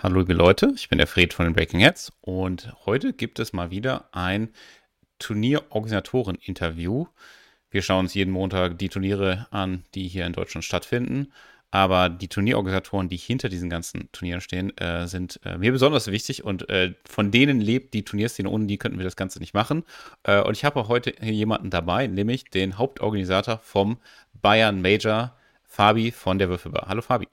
[0.00, 3.52] Hallo liebe Leute, ich bin der Fred von den Breaking Heads und heute gibt es
[3.52, 4.50] mal wieder ein
[5.18, 7.06] Turnierorganisatoren-Interview.
[7.68, 11.32] Wir schauen uns jeden Montag die Turniere an, die hier in Deutschland stattfinden.
[11.72, 16.44] Aber die Turnierorganisatoren, die hinter diesen ganzen Turnieren stehen, äh, sind äh, mir besonders wichtig
[16.44, 18.48] und äh, von denen lebt die Turnierszene.
[18.48, 19.82] Ohne die könnten wir das Ganze nicht machen.
[20.22, 23.98] Äh, und ich habe heute jemanden dabei, nämlich den Hauptorganisator vom
[24.32, 25.34] Bayern Major,
[25.64, 26.86] Fabi von der Würfelbar.
[26.86, 27.26] Hallo Fabi.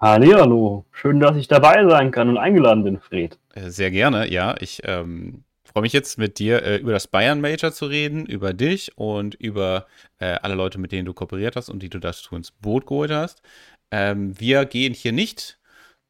[0.00, 3.36] Hallo, schön, dass ich dabei sein kann und eingeladen bin, Fred.
[3.54, 4.54] Äh, sehr gerne, ja.
[4.60, 8.52] Ich ähm, freue mich jetzt mit dir äh, über das Bayern Major zu reden, über
[8.52, 9.86] dich und über
[10.20, 13.10] äh, alle Leute, mit denen du kooperiert hast und die du dazu ins Boot geholt
[13.10, 13.42] hast.
[13.90, 15.58] Ähm, wir gehen hier nicht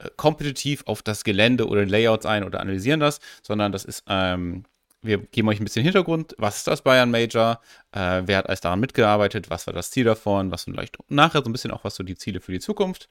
[0.01, 4.65] äh, kompetitiv auf das Gelände oder Layouts ein oder analysieren das, sondern das ist ähm,
[5.01, 6.34] wir geben euch ein bisschen Hintergrund.
[6.37, 7.61] Was ist das Bayern Major?
[7.93, 9.48] Äh, wer hat alles daran mitgearbeitet?
[9.48, 10.51] Was war das Ziel davon?
[10.51, 13.09] Was vielleicht nachher so ein bisschen auch was so die Ziele für die Zukunft?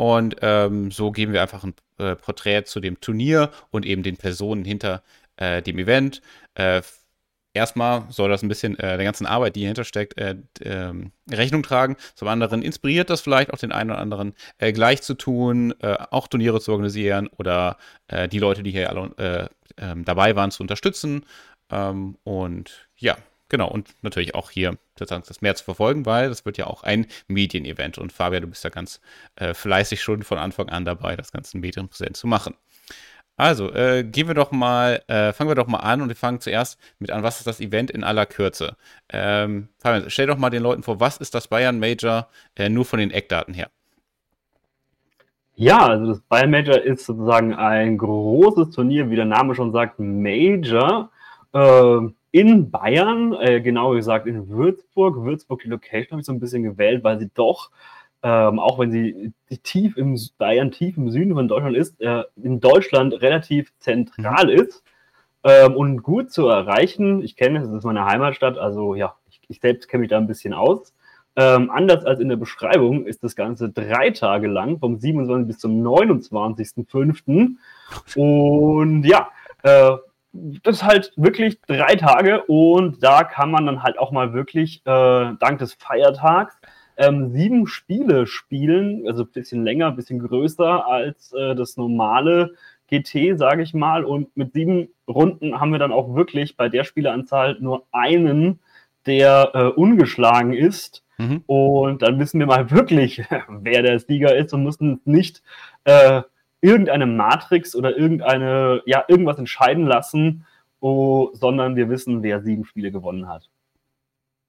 [0.00, 4.16] Und ähm, so geben wir einfach ein äh, Porträt zu dem Turnier und eben den
[4.16, 5.02] Personen hinter
[5.36, 6.22] äh, dem Event.
[6.54, 6.80] Äh,
[7.52, 11.62] erstmal soll das ein bisschen äh, der ganzen Arbeit, die hier steckt, äh, ähm, Rechnung
[11.62, 11.98] tragen.
[12.14, 16.28] Zum anderen inspiriert das vielleicht auch den einen oder anderen äh, gleich zu tun, auch
[16.28, 17.76] Turniere zu organisieren oder
[18.32, 21.26] die Leute, die hier alle ähm, dabei waren, zu unterstützen.
[21.70, 23.18] Ähm, und ja,
[23.50, 26.84] Genau, und natürlich auch hier sozusagen das mehr zu verfolgen, weil das wird ja auch
[26.84, 27.98] ein Medienevent.
[27.98, 29.00] Und Fabian, du bist ja ganz
[29.34, 32.54] äh, fleißig schon von Anfang an dabei, das ganze Medienpräsent zu machen.
[33.36, 36.40] Also, äh, gehen wir doch mal, äh, fangen wir doch mal an und wir fangen
[36.40, 38.76] zuerst mit an, was ist das Event in aller Kürze?
[39.08, 42.84] Ähm, Fabian, stell doch mal den Leuten vor, was ist das Bayern Major äh, nur
[42.84, 43.70] von den Eckdaten her?
[45.56, 49.98] Ja, also das Bayern Major ist sozusagen ein großes Turnier, wie der Name schon sagt,
[49.98, 51.10] Major.
[51.52, 55.16] Äh, in Bayern, äh, genauer gesagt in Würzburg.
[55.16, 57.70] Würzburg, die Location habe ich so ein bisschen gewählt, weil sie doch,
[58.22, 62.60] ähm, auch wenn sie tief im Bayern, tief im Süden von Deutschland ist, äh, in
[62.60, 64.62] Deutschland relativ zentral mhm.
[64.62, 64.84] ist
[65.44, 67.22] ähm, und gut zu erreichen.
[67.22, 70.18] Ich kenne es, es ist meine Heimatstadt, also ja, ich, ich selbst kenne mich da
[70.18, 70.94] ein bisschen aus.
[71.36, 75.46] Ähm, anders als in der Beschreibung ist das Ganze drei Tage lang, vom 27.
[75.46, 77.56] bis zum 29.05.
[78.16, 79.28] Und ja,
[79.62, 79.96] äh,
[80.32, 84.82] das ist halt wirklich drei Tage und da kann man dann halt auch mal wirklich
[84.86, 86.56] äh, dank des Feiertags
[87.00, 92.54] ähm, sieben Spiele spielen, also ein bisschen länger, ein bisschen größer als äh, das normale
[92.88, 94.04] GT, sage ich mal.
[94.04, 98.60] Und mit sieben Runden haben wir dann auch wirklich bei der Spieleanzahl nur einen,
[99.06, 101.02] der äh, ungeschlagen ist.
[101.16, 101.42] Mhm.
[101.46, 105.42] Und dann wissen wir mal wirklich, wer der Sieger ist und müssen nicht
[105.84, 106.22] äh,
[106.60, 110.46] irgendeine Matrix oder irgendeine, ja, irgendwas entscheiden lassen,
[110.80, 113.48] oh, sondern wir wissen, wer sieben Spiele gewonnen hat.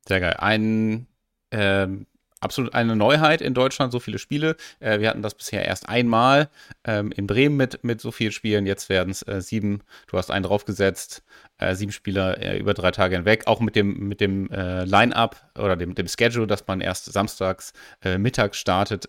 [0.08, 0.36] Sehr geil.
[0.38, 1.08] Ein
[1.52, 2.08] ähm,
[2.42, 4.58] absolut eine Neuheit in Deutschland, so viele Spiele.
[4.80, 6.50] Äh, wir hatten das bisher erst einmal
[6.84, 8.66] ähm, in Bremen mit, mit so vielen Spielen.
[8.66, 9.82] Jetzt werden es äh, sieben.
[10.08, 11.24] Du hast einen draufgesetzt.
[11.58, 13.44] Äh, sieben Spieler äh, über drei Tage hinweg.
[13.46, 17.74] Auch mit dem, mit dem äh, Line-Up oder dem, dem Schedule, dass man erst samstags
[18.04, 19.08] äh, mittags startet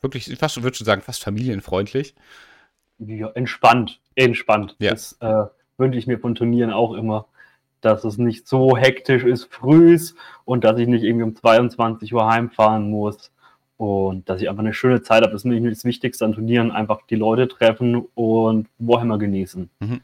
[0.00, 2.14] wirklich, fast würde schon sagen, fast familienfreundlich.
[2.98, 4.76] Ja, entspannt, entspannt.
[4.78, 4.90] Ja.
[4.90, 5.44] Das äh,
[5.76, 7.26] wünsche ich mir von Turnieren auch immer,
[7.80, 10.14] dass es nicht so hektisch ist frühs
[10.44, 13.30] und dass ich nicht irgendwie um 22 Uhr heimfahren muss
[13.76, 15.32] und dass ich einfach eine schöne Zeit habe.
[15.32, 19.70] Das ist mir das Wichtigste an Turnieren, einfach die Leute treffen und Warhammer genießen.
[19.78, 20.00] Mhm.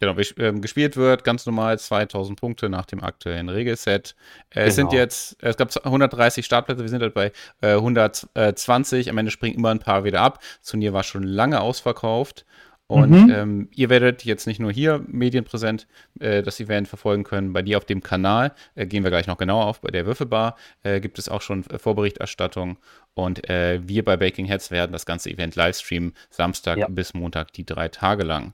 [0.00, 4.16] Genau, ähm, gespielt wird ganz normal 2000 Punkte nach dem aktuellen Regelset.
[4.50, 4.66] Äh, genau.
[4.66, 5.00] Es sind genau.
[5.00, 9.08] jetzt, es gab 130 Startplätze, wir sind halt bei äh, 120.
[9.08, 10.40] Am Ende springen immer ein paar wieder ab.
[10.60, 12.44] Das Turnier war schon lange ausverkauft.
[12.86, 13.30] Und mhm.
[13.30, 15.86] ähm, ihr werdet jetzt nicht nur hier medienpräsent
[16.20, 19.38] äh, das Event verfolgen können, bei dir auf dem Kanal, äh, gehen wir gleich noch
[19.38, 22.76] genauer auf, bei der Würfelbar äh, gibt es auch schon äh, Vorberichterstattung
[23.14, 26.86] und äh, wir bei Baking Heads werden das ganze Event livestreamen, Samstag ja.
[26.88, 28.52] bis Montag, die drei Tage lang.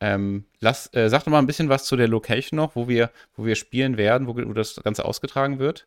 [0.00, 3.10] Ähm, lass, äh, sag doch mal ein bisschen was zu der Location noch, wo wir,
[3.36, 5.86] wo wir spielen werden, wo, wo das Ganze ausgetragen wird.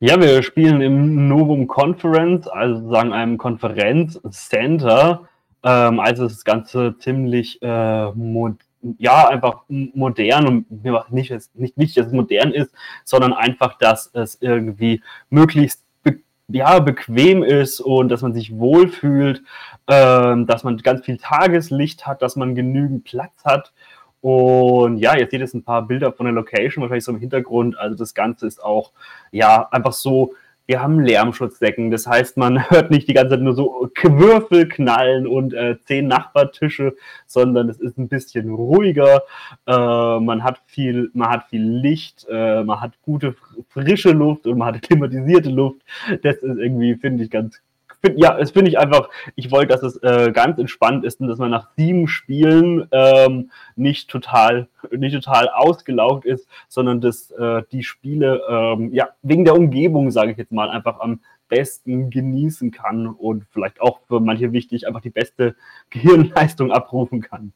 [0.00, 5.28] Ja, wir spielen im Novum Conference, also sozusagen einem Konferenzcenter.
[5.62, 8.12] Ähm, also das Ganze ziemlich äh,
[8.98, 12.72] ja, einfach modern und nicht, nicht, nicht, dass es modern ist,
[13.04, 15.85] sondern einfach, dass es irgendwie möglichst
[16.48, 19.42] ja, bequem ist und dass man sich wohlfühlt,
[19.88, 23.72] ähm, dass man ganz viel Tageslicht hat, dass man genügend Platz hat.
[24.20, 27.78] Und ja, jetzt seht ihr ein paar Bilder von der Location, wahrscheinlich so im Hintergrund.
[27.78, 28.92] Also das Ganze ist auch,
[29.30, 30.34] ja, einfach so
[30.66, 31.90] wir haben Lärmschutzdecken.
[31.90, 36.06] Das heißt, man hört nicht die ganze Zeit nur so Würfel knallen und äh, zehn
[36.08, 36.96] Nachbartische,
[37.26, 39.22] sondern es ist ein bisschen ruhiger.
[39.66, 43.34] Äh, man hat viel, man hat viel Licht, äh, man hat gute
[43.68, 45.80] frische Luft und man hat klimatisierte Luft.
[46.22, 47.60] Das ist irgendwie, finde ich, ganz
[48.06, 51.28] find, ja, es finde ich einfach, ich wollte, dass es äh, ganz entspannt ist und
[51.28, 57.62] dass man nach sieben Spielen ähm, nicht total, nicht total ausgelaugt ist, sondern dass äh,
[57.72, 62.70] die Spiele, ähm, ja, wegen der Umgebung, sage ich jetzt mal, einfach am besten genießen
[62.70, 65.54] kann und vielleicht auch für manche wichtig, einfach die beste
[65.90, 67.52] Gehirnleistung abrufen kann.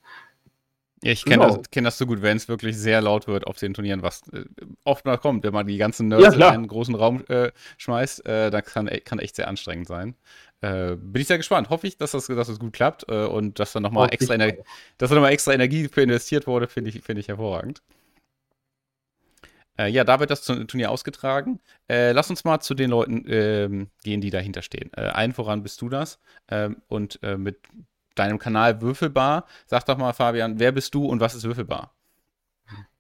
[1.02, 1.56] Ja, ich kenne genau.
[1.56, 4.22] das, kenn das so gut, wenn es wirklich sehr laut wird auf den Turnieren, was
[4.32, 4.44] äh,
[4.84, 8.26] oft mal kommt, wenn man die ganzen Nerds ja, in einen großen Raum äh, schmeißt,
[8.26, 10.14] äh, dann kann, kann echt sehr anstrengend sein.
[10.60, 11.70] Äh, bin ich sehr gespannt.
[11.70, 14.52] Hoffe ich, dass das, dass das gut klappt äh, und dass da nochmal extra, Ener
[14.98, 17.80] dass da noch extra Energie für investiert wurde, finde ich, find ich hervorragend.
[19.78, 21.60] Äh, ja, da wird das Turnier ausgetragen.
[21.88, 24.92] lass uns mal zu den Leuten ähm, gehen, die dahinter stehen.
[24.92, 26.18] allen voran bist du das
[26.50, 27.56] ähm, und mit
[28.14, 29.46] deinem Kanal Würfelbar.
[29.66, 31.94] Sag doch mal, Fabian, wer bist du und was ist Würfelbar?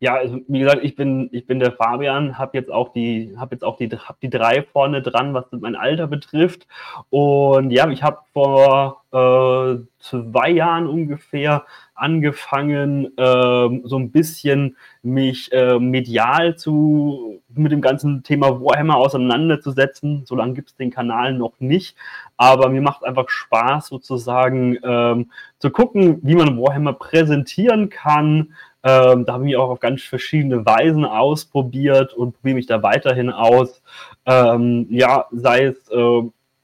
[0.02, 3.54] Ja, also, wie gesagt, ich bin, ich bin der Fabian, habe jetzt auch die, habe
[3.54, 6.66] jetzt auch die, hab die drei vorne dran, was mein Alter betrifft.
[7.10, 15.52] Und ja, ich habe vor äh, zwei Jahren ungefähr angefangen, äh, so ein bisschen mich
[15.52, 20.24] äh, medial zu mit dem ganzen Thema Warhammer auseinanderzusetzen.
[20.24, 21.96] So lange gibt es den Kanal noch nicht,
[22.36, 28.54] aber mir macht einfach Spaß, sozusagen ähm, zu gucken, wie man Warhammer präsentieren kann.
[28.82, 32.82] Ähm, da habe ich mich auch auf ganz verschiedene Weisen ausprobiert und probiere mich da
[32.82, 33.82] weiterhin aus.
[34.26, 36.22] Ähm, ja, sei es äh,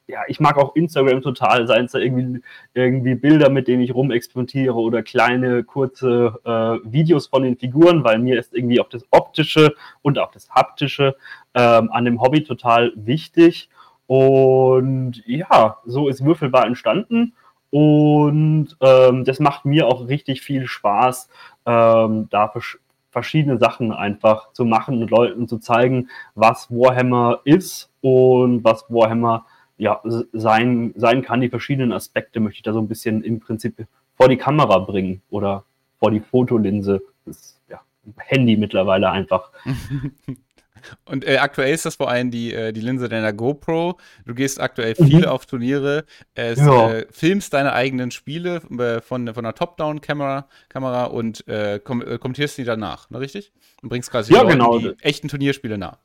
[0.09, 2.41] ja, ich mag auch Instagram total, seien es da irgendwie,
[2.75, 8.19] irgendwie Bilder, mit denen ich rumexperimentiere oder kleine, kurze äh, Videos von den Figuren, weil
[8.19, 11.17] mir ist irgendwie auch das Optische und auch das Haptische
[11.55, 13.69] ähm, an dem Hobby total wichtig.
[14.07, 17.35] Und ja, so ist Würfelbar entstanden.
[17.77, 21.29] Und ähm, das macht mir auch richtig viel Spaß,
[21.67, 22.51] ähm, da
[23.11, 29.45] verschiedene Sachen einfach zu machen und Leuten zu zeigen, was Warhammer ist und was Warhammer
[29.77, 30.01] ja,
[30.33, 31.43] sein, sein kann.
[31.43, 35.21] Die verschiedenen Aspekte möchte ich da so ein bisschen im Prinzip vor die Kamera bringen
[35.29, 35.65] oder
[35.99, 37.03] vor die Fotolinse.
[37.27, 37.83] Das ist ja
[38.17, 39.51] Handy mittlerweile einfach.
[41.05, 43.99] Und äh, aktuell ist das vor allem die, äh, die Linse deiner GoPro.
[44.25, 45.25] Du gehst aktuell viel mhm.
[45.25, 46.05] auf Turniere,
[46.35, 47.03] äh, ja.
[47.11, 52.59] filmst deine eigenen Spiele äh, von, von einer Top-Down-Kamera Kamera und äh, kom äh, kommentierst
[52.59, 53.53] die danach, ne, richtig?
[53.83, 54.79] Und bringst quasi ja, genau.
[54.79, 55.99] die echten Turnierspiele nach.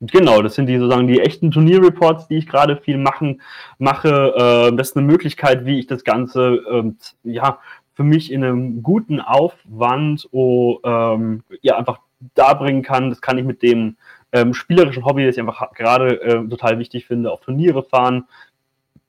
[0.00, 3.40] Genau, das sind die sozusagen die echten Turnierreports, die ich gerade viel machen,
[3.78, 4.68] mache.
[4.70, 7.58] Äh, das ist eine Möglichkeit, wie ich das Ganze ähm, ja
[7.94, 12.00] für mich in einem guten Aufwand oh, ähm, ja einfach
[12.34, 13.10] darbringen kann.
[13.10, 13.96] Das kann ich mit dem
[14.32, 18.26] ähm, spielerischen Hobby, das ich einfach gerade äh, total wichtig finde, auf Turniere fahren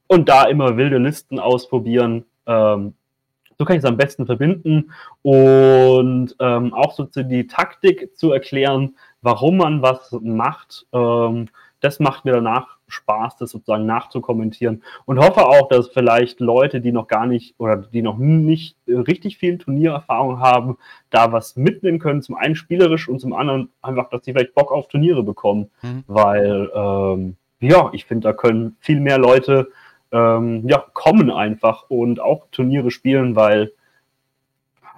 [0.08, 2.26] und da immer wilde Listen ausprobieren.
[2.46, 2.94] Ähm,
[3.58, 4.92] so kann ich es am besten verbinden
[5.24, 10.86] und ähm, auch so die Taktik zu erklären, warum man was macht.
[10.94, 11.50] Ähm,
[11.80, 16.92] das macht mir danach Spaß, das sozusagen nachzukommentieren und hoffe auch, dass vielleicht Leute, die
[16.92, 20.78] noch gar nicht oder die noch nicht richtig viel Turniererfahrung haben,
[21.10, 22.22] da was mitnehmen können.
[22.22, 26.04] Zum einen spielerisch und zum anderen einfach, dass sie vielleicht Bock auf Turniere bekommen, mhm.
[26.08, 29.70] weil ähm, ja, ich finde, da können viel mehr Leute
[30.12, 33.72] ähm, ja, kommen einfach und auch Turniere spielen, weil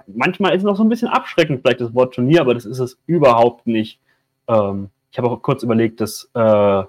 [0.07, 2.79] manchmal ist es noch so ein bisschen abschreckend, vielleicht das Wort Turnier, aber das ist
[2.79, 3.99] es überhaupt nicht.
[4.47, 6.83] Ähm, ich habe auch kurz überlegt, das äh,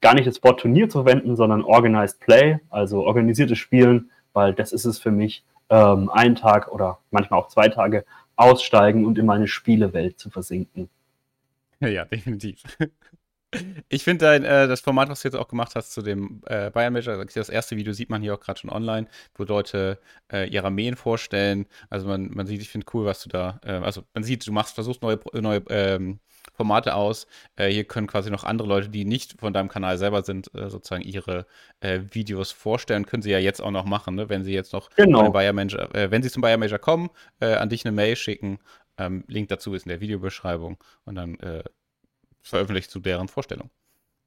[0.00, 4.72] gar nicht das Wort Turnier zu verwenden, sondern Organized Play, also organisiertes Spielen, weil das
[4.72, 8.04] ist es für mich, ähm, einen Tag oder manchmal auch zwei Tage
[8.36, 10.88] aussteigen und in meine Spielewelt zu versinken.
[11.80, 12.62] Ja, ja definitiv.
[13.88, 16.92] Ich finde äh, das Format, was du jetzt auch gemacht hast zu dem äh, Bayern
[16.92, 19.98] Major, das erste Video sieht man hier auch gerade schon online, wo Leute
[20.30, 21.64] äh, ihre Armeen vorstellen.
[21.88, 24.52] Also man, man sieht, ich finde cool, was du da, äh, also man sieht, du
[24.52, 26.20] machst, versuchst neue, neue ähm,
[26.52, 27.26] Formate aus.
[27.56, 30.70] Äh, hier können quasi noch andere Leute, die nicht von deinem Kanal selber sind, äh,
[30.70, 31.46] sozusagen ihre
[31.80, 33.06] äh, Videos vorstellen.
[33.06, 34.28] Können sie ja jetzt auch noch machen, ne?
[34.28, 35.30] wenn sie jetzt noch genau.
[35.30, 38.58] Bayer Manager, äh, wenn sie zum Bayer Manager kommen, äh, an dich eine Mail schicken.
[38.98, 41.62] Ähm, Link dazu ist in der Videobeschreibung und dann äh,
[42.42, 43.70] veröffentlicht zu deren Vorstellung.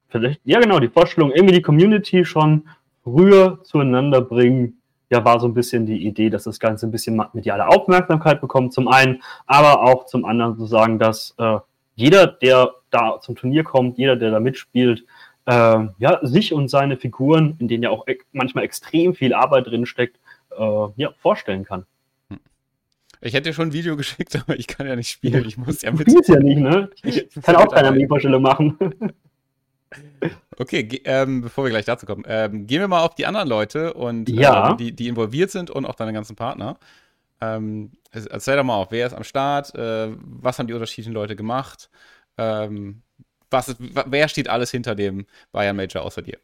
[0.08, 2.68] Vielleicht, ja genau, die Vorstellung, irgendwie die Community schon
[3.02, 7.22] früher zueinander bringen, ja, war so ein bisschen die Idee, dass das Ganze ein bisschen
[7.34, 11.58] mediale Aufmerksamkeit bekommt, zum einen, aber auch zum anderen zu sagen, dass äh,
[11.94, 15.04] jeder, der da zum Turnier kommt, jeder, der da mitspielt,
[15.46, 15.52] äh,
[15.98, 20.18] ja, sich und seine Figuren, in denen ja auch manchmal extrem viel Arbeit drin steckt,
[20.56, 21.86] äh, ja, vorstellen kann.
[23.24, 25.44] Ich hätte dir schon ein Video geschickt, aber ich kann ja nicht spielen.
[25.46, 26.08] Ich muss ja mit.
[26.08, 26.90] Du ja nicht, ne?
[27.04, 28.76] Ich kann auch keine Armeevorstellung machen.
[30.58, 33.92] Okay, ähm, bevor wir gleich dazu kommen, ähm, gehen wir mal auf die anderen Leute
[33.92, 34.72] und ja.
[34.72, 36.78] äh, die, die involviert sind und auch deine ganzen Partner.
[37.42, 41.34] Ähm, erzähl doch mal auf, wer ist am Start, äh, was haben die unterschiedlichen Leute
[41.34, 41.90] gemacht,
[42.38, 43.02] ähm,
[43.50, 46.38] was ist, wer steht alles hinter dem Bayern Major außer dir?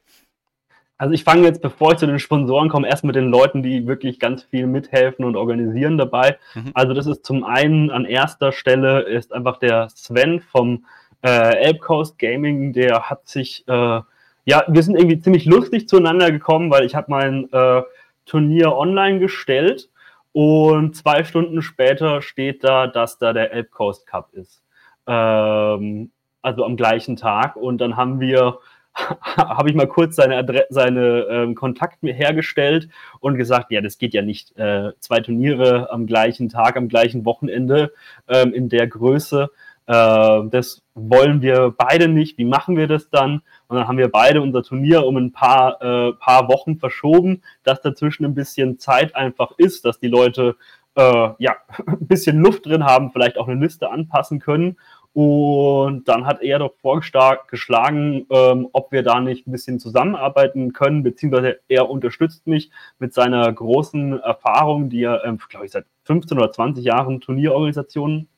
[0.98, 3.86] Also ich fange jetzt, bevor ich zu den Sponsoren komme, erst mit den Leuten, die
[3.86, 6.36] wirklich ganz viel mithelfen und organisieren dabei.
[6.54, 6.72] Mhm.
[6.74, 10.84] Also das ist zum einen an erster Stelle ist einfach der Sven vom
[11.22, 14.00] äh, Elb Coast Gaming, der hat sich, äh,
[14.44, 17.82] ja, wir sind irgendwie ziemlich lustig zueinander gekommen, weil ich habe mein äh,
[18.26, 19.88] Turnier online gestellt
[20.32, 24.62] und zwei Stunden später steht da, dass da der Elb Coast Cup ist.
[25.06, 26.10] Ähm,
[26.42, 28.58] also am gleichen Tag und dann haben wir
[29.36, 32.88] habe ich mal kurz seine, Adre seine ähm, Kontakt hergestellt
[33.20, 34.56] und gesagt, ja, das geht ja nicht.
[34.56, 37.92] Äh, zwei Turniere am gleichen Tag, am gleichen Wochenende
[38.28, 39.50] ähm, in der Größe.
[39.88, 42.38] Äh, das wollen wir beide nicht.
[42.38, 43.42] Wie machen wir das dann?
[43.66, 47.80] Und dann haben wir beide unser Turnier um ein paar, äh, paar Wochen verschoben, dass
[47.80, 50.56] dazwischen ein bisschen Zeit einfach ist, dass die Leute
[50.94, 54.76] äh, ja, ein bisschen Luft drin haben, vielleicht auch eine Liste anpassen können
[55.14, 61.02] und dann hat er doch vorgeschlagen, ähm, ob wir da nicht ein bisschen zusammenarbeiten können,
[61.02, 66.38] beziehungsweise er unterstützt mich mit seiner großen Erfahrung, die er, ähm, glaube ich, seit 15
[66.38, 68.28] oder 20 Jahren Turnierorganisationen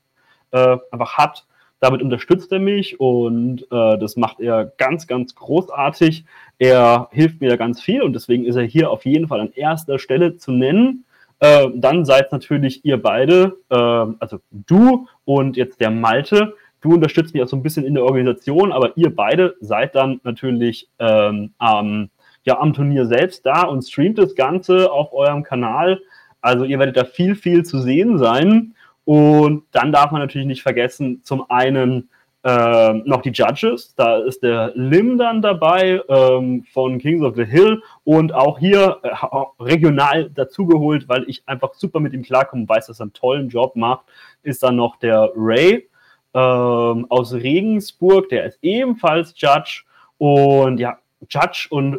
[0.52, 1.47] äh, einfach hat.
[1.80, 6.25] Damit unterstützt er mich und äh, das macht er ganz, ganz großartig.
[6.59, 9.52] Er hilft mir da ganz viel und deswegen ist er hier auf jeden Fall an
[9.54, 11.04] erster Stelle zu nennen.
[11.38, 17.35] Äh, dann seid natürlich ihr beide, äh, also du und jetzt der Malte, Du unterstützt
[17.35, 21.52] mich auch so ein bisschen in der Organisation, aber ihr beide seid dann natürlich ähm,
[21.59, 22.09] am,
[22.45, 26.00] ja, am Turnier selbst da und streamt das Ganze auf eurem Kanal.
[26.40, 28.75] Also ihr werdet da viel, viel zu sehen sein.
[29.11, 32.11] Und dann darf man natürlich nicht vergessen, zum einen
[32.45, 33.93] äh, noch die Judges.
[33.97, 39.00] Da ist der Lim dann dabei ähm, von Kings of the Hill und auch hier
[39.02, 43.12] äh, regional dazugeholt, weil ich einfach super mit ihm klarkomme und weiß, dass er einen
[43.12, 44.05] tollen Job macht,
[44.45, 45.88] ist dann noch der Ray
[46.33, 49.83] ähm, aus Regensburg, der ist ebenfalls Judge.
[50.19, 50.99] Und ja,
[51.29, 51.99] Judge und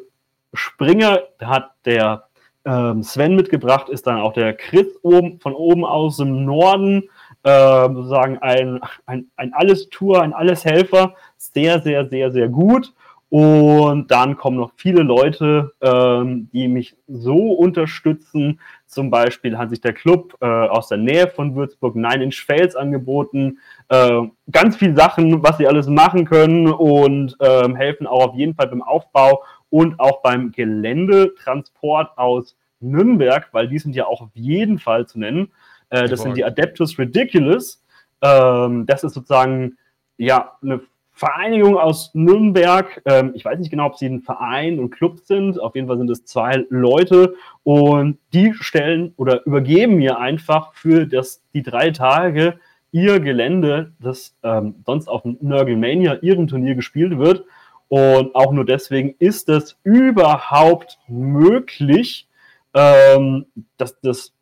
[0.53, 2.24] Springer hat der
[2.65, 7.10] ähm, Sven mitgebracht, ist dann auch der Chris oben, von oben aus dem Norden,
[7.44, 11.15] äh, sozusagen ein, ein, ein Alles-Tour, ein Alles-Helfer.
[11.38, 12.94] Sehr, sehr, sehr, sehr gut.
[13.32, 18.60] Und dann kommen noch viele Leute, ähm, die mich so unterstützen.
[18.88, 22.75] Zum Beispiel hat sich der Club äh, aus der Nähe von Würzburg Nine Inch Fails
[22.75, 23.60] angeboten.
[23.88, 28.53] Äh, ganz viele Sachen, was sie alles machen können und äh, helfen auch auf jeden
[28.53, 34.29] Fall beim Aufbau und auch beim Geländetransport aus Nürnberg, weil die sind ja auch auf
[34.35, 35.51] jeden Fall zu nennen.
[35.89, 37.83] Äh, das sind die Adeptus Ridiculous.
[38.21, 39.77] Ähm, das ist sozusagen
[40.17, 40.81] ja eine
[41.13, 43.01] Vereinigung aus Nürnberg.
[43.05, 45.59] Ähm, ich weiß nicht genau, ob sie ein Verein und Club sind.
[45.59, 51.05] Auf jeden Fall sind es zwei Leute und die stellen oder übergeben mir einfach für
[51.05, 52.59] das, die drei Tage
[52.91, 57.45] ihr Gelände, das ähm, sonst auf dem Nörgelmania, ihrem Turnier gespielt wird.
[57.91, 62.27] Und auch nur deswegen ist es überhaupt möglich,
[62.74, 63.45] ähm,
[63.77, 64.33] dass das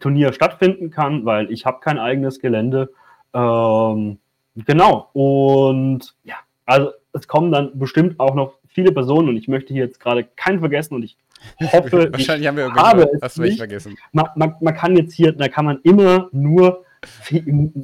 [0.00, 2.90] Turnier stattfinden kann, weil ich habe kein eigenes Gelände.
[3.32, 4.18] Ähm,
[4.54, 5.10] Genau.
[5.12, 9.84] Und ja, also es kommen dann bestimmt auch noch viele Personen und ich möchte hier
[9.84, 11.16] jetzt gerade keinen vergessen und ich
[11.72, 13.58] hoffe, Wahrscheinlich ich haben wir habe es hast du nicht.
[13.58, 13.96] vergessen.
[14.12, 16.84] Man, man, man, kann jetzt hier, da kann man immer nur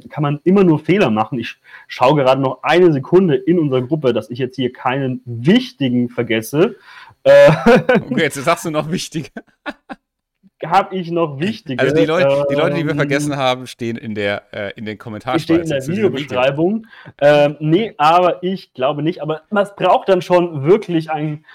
[0.09, 1.39] kann man immer nur Fehler machen.
[1.39, 6.09] Ich schaue gerade noch eine Sekunde in unserer Gruppe, dass ich jetzt hier keinen wichtigen
[6.09, 6.75] vergesse.
[7.23, 7.51] Äh,
[8.09, 9.29] okay, jetzt sagst du noch wichtige.
[10.65, 11.81] habe ich noch wichtige.
[11.81, 14.85] Also die Leute, die, Leute, die wir ähm, vergessen haben, stehen in der äh, in
[14.85, 15.39] den Kommentaren.
[15.39, 16.87] Stehen in der Videobeschreibung.
[17.19, 19.21] Ähm, nee, aber ich glaube nicht.
[19.21, 21.45] Aber es braucht dann schon wirklich ein,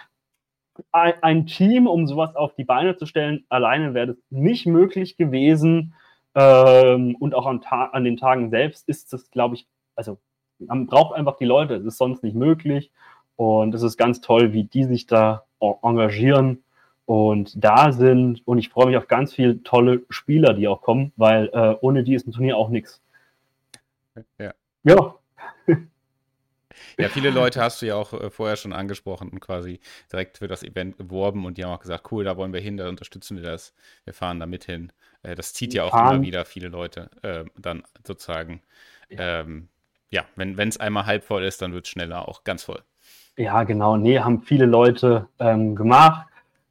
[0.92, 3.44] ein, ein, Team, um sowas auf die Beine zu stellen.
[3.49, 5.94] Alleine wäre das nicht möglich gewesen.
[6.37, 9.66] Ähm, und auch an, den Tagen selbst ist es, glaube ich,
[9.97, 10.19] also
[10.59, 11.75] man braucht einfach die Leute.
[11.75, 12.93] Es ist sonst nicht möglich.
[13.37, 15.45] Und es ist ganz toll, wie die sich da
[15.83, 16.62] engagieren
[17.07, 18.47] und da sind.
[18.47, 22.05] Und ich freue mich auf ganz viele tolle Spieler, die auch kommen, weil äh, ohne
[22.05, 23.02] die ist ein Turnier auch nichts.
[24.38, 24.52] Ja.
[24.85, 25.14] Ja.
[26.99, 29.80] Ja, viele Leute hast du ja auch äh, vorher schon angesprochen und quasi
[30.12, 32.76] direkt für das Event geworben und die haben auch gesagt, cool, da wollen wir hin,
[32.76, 34.92] da unterstützen wir das, wir fahren da mit hin.
[35.23, 36.16] Äh, das zieht ja auch fahren.
[36.16, 38.62] immer wieder viele Leute äh, dann sozusagen.
[39.09, 39.68] Ja, ähm,
[40.11, 42.83] ja wenn es einmal halb voll ist, dann wird es schneller auch ganz voll.
[43.37, 43.97] Ja, genau.
[43.97, 46.26] Nee, haben viele Leute ähm, gemacht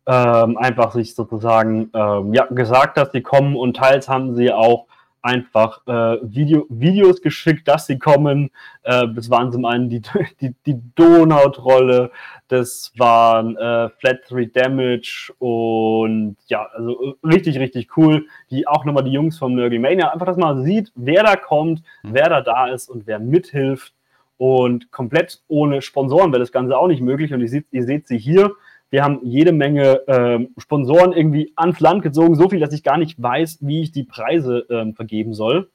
[0.07, 4.85] ähm, einfach sich sozusagen ähm, ja, gesagt, dass sie kommen und teils haben sie auch
[5.25, 8.51] einfach äh, Video, Videos geschickt, dass sie kommen.
[8.83, 10.01] Äh, das waren zum einen die,
[10.41, 12.11] die, die Donau-Trolle,
[12.47, 18.27] das waren äh, Flat 3 Damage und ja, also richtig, richtig cool.
[18.51, 22.09] Die auch nochmal die Jungs vom Nurglemania, einfach, dass man sieht, wer da kommt, mhm.
[22.13, 23.93] wer da da ist und wer mithilft.
[24.37, 27.33] Und komplett ohne Sponsoren wäre das Ganze auch nicht möglich.
[27.33, 28.51] Und ihr seht, ihr seht sie hier
[28.89, 32.97] Wir haben jede Menge ähm, Sponsoren irgendwie ans Land gezogen, so viel, dass ich gar
[32.97, 35.69] nicht weiß, wie ich die Preise ähm, vergeben soll.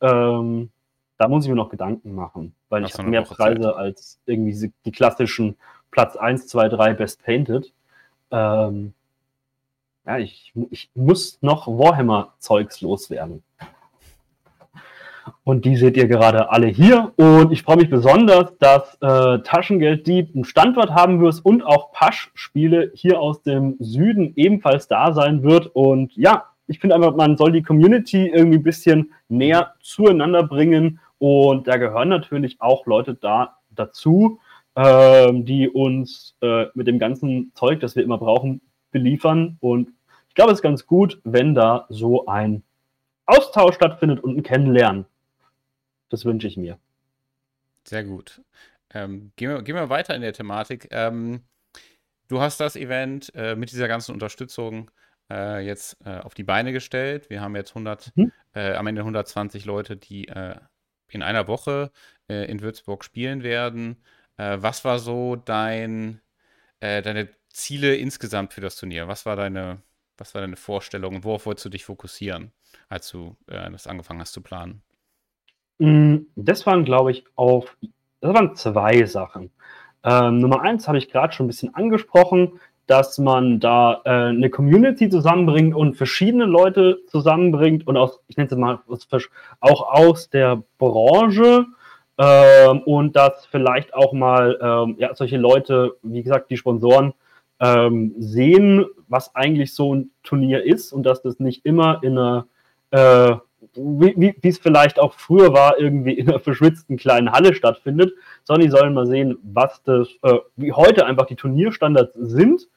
[0.00, 0.70] Ähm,
[1.18, 3.76] da muss ich mir noch Gedanken machen, weil Hast ich habe mehr Preise Zeit.
[3.76, 5.56] als irgendwie die klassischen
[5.90, 7.72] Platz 1, 2, 3 Best Painted.
[8.30, 8.92] Ähm,
[10.04, 13.42] ja, ich, ich muss noch Warhammer-Zeugs loswerden.
[15.44, 17.12] Und die seht ihr gerade alle hier.
[17.16, 22.92] Und ich freue mich besonders, dass äh, Taschengelddieb einen Standort haben wird und auch Pasch-Spiele
[22.94, 25.66] hier aus dem Süden ebenfalls da sein wird.
[25.74, 31.00] Und ja, ich finde einfach, man soll die Community irgendwie ein bisschen näher zueinander bringen.
[31.18, 34.38] Und da gehören natürlich auch Leute da dazu,
[34.74, 38.60] äh, die uns äh, mit dem ganzen Zeug, das wir immer brauchen,
[38.90, 39.56] beliefern.
[39.60, 39.90] Und
[40.28, 42.62] ich glaube, es ist ganz gut, wenn da so ein
[43.26, 45.06] Austausch stattfindet und ein Kennenlernen.
[46.12, 46.78] Das wünsche ich mir.
[47.84, 48.42] Sehr gut.
[48.92, 50.88] Ähm, gehen, wir, gehen wir weiter in der Thematik.
[50.90, 51.40] Ähm,
[52.28, 54.90] du hast das Event äh, mit dieser ganzen Unterstützung
[55.30, 57.30] äh, jetzt äh, auf die Beine gestellt.
[57.30, 58.30] Wir haben jetzt 100, hm?
[58.52, 60.56] Äh, am Ende 120 Leute, die äh,
[61.08, 61.90] in einer Woche
[62.28, 63.96] äh, in Würzburg spielen werden.
[64.36, 66.20] was war so dein,
[66.80, 69.06] deine Ziele insgesamt für das Turnier?
[69.06, 69.82] Was war deine,
[70.16, 72.50] was war deine Vorstellung und worauf wolltest du dich fokussieren,
[72.88, 74.82] als du das angefangen hast zu planen?
[75.82, 77.76] Hm, das waren, glaube ich, auf
[78.20, 79.50] das waren zwei Sachen.
[80.04, 84.48] Ähm, Nummer eins habe ich gerade schon ein bisschen angesprochen, dass man da äh, eine
[84.48, 88.78] Community zusammenbringt und verschiedene Leute zusammenbringt und aus, ich nenne es mal,
[89.58, 91.66] auch aus der Branche
[92.16, 97.12] ähm, und dass vielleicht auch mal ähm, ja, solche Leute, wie gesagt, die Sponsoren
[97.58, 102.46] ähm, sehen, was eigentlich so ein Turnier ist und dass das nicht immer in einer
[102.92, 103.34] äh,
[103.74, 108.12] wie es vielleicht auch früher war, irgendwie in einer verschwitzten kleinen Halle stattfindet,
[108.44, 112.68] sondern die sollen mal sehen, was das, äh, wie heute einfach die Turnierstandards sind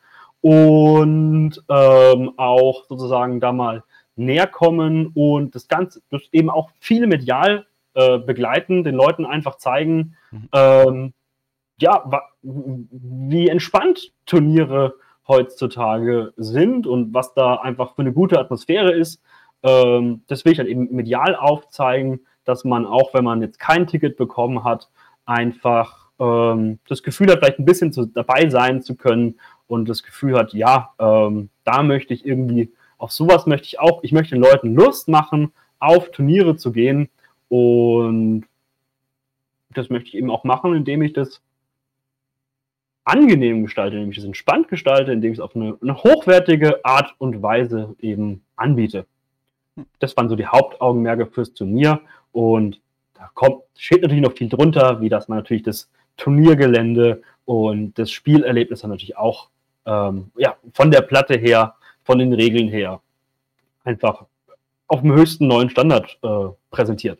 [0.41, 3.83] und ähm, auch sozusagen da mal
[4.15, 9.55] näher kommen und das Ganze das eben auch viel medial äh, begleiten, den Leuten einfach
[9.57, 10.49] zeigen, mhm.
[10.53, 11.13] ähm,
[11.77, 12.03] ja,
[12.41, 14.95] wie entspannt Turniere
[15.27, 19.21] heutzutage sind und was da einfach für eine gute Atmosphäre ist
[19.63, 23.87] ähm, das will ich dann eben medial aufzeigen, dass man auch, wenn man jetzt kein
[23.87, 24.89] Ticket bekommen hat,
[25.25, 30.03] einfach ähm, das Gefühl hat, vielleicht ein bisschen zu, dabei sein zu können und das
[30.03, 34.35] Gefühl hat, ja, ähm, da möchte ich irgendwie, auf sowas möchte ich auch, ich möchte
[34.35, 37.09] den Leuten Lust machen, auf Turniere zu gehen
[37.49, 38.45] und
[39.71, 41.41] das möchte ich eben auch machen, indem ich das
[43.03, 47.13] angenehm gestalte, indem ich das entspannt gestalte, indem ich es auf eine, eine hochwertige Art
[47.17, 49.05] und Weise eben anbiete.
[49.99, 52.01] Das waren so die Hauptaugenmerke fürs Turnier.
[52.31, 52.81] Und
[53.13, 58.11] da kommt, steht natürlich noch viel drunter, wie dass man natürlich das Turniergelände und das
[58.11, 59.49] Spielerlebnis dann natürlich auch
[59.85, 63.01] ähm, ja, von der Platte her, von den Regeln her,
[63.83, 64.25] einfach
[64.87, 67.19] auf dem höchsten neuen Standard äh, präsentiert.